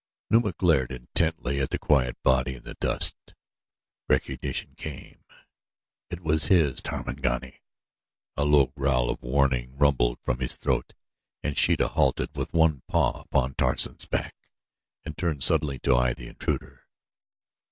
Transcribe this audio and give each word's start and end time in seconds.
Numa 0.31 0.51
glared 0.53 0.91
intently 0.91 1.59
at 1.61 1.69
the 1.69 1.77
quiet 1.77 2.17
body 2.23 2.55
in 2.55 2.63
the 2.63 2.73
dust. 2.81 3.35
Recognition 4.09 4.73
came. 4.75 5.23
It 6.09 6.21
was 6.21 6.45
his 6.47 6.81
Tarmangani. 6.81 7.59
A 8.35 8.43
low 8.43 8.65
growl 8.75 9.11
of 9.11 9.21
warning 9.21 9.77
rumbled 9.77 10.17
from 10.23 10.39
his 10.39 10.55
throat 10.55 10.95
and 11.43 11.55
Sheeta 11.55 11.89
halted 11.89 12.35
with 12.35 12.51
one 12.51 12.81
paw 12.87 13.19
upon 13.21 13.53
Tarzan's 13.53 14.05
back 14.07 14.33
and 15.05 15.15
turned 15.15 15.43
suddenly 15.43 15.77
to 15.81 15.95
eye 15.95 16.15
the 16.15 16.29
intruder. 16.29 16.87